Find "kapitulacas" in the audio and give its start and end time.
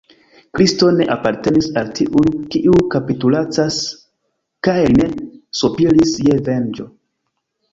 2.95-3.77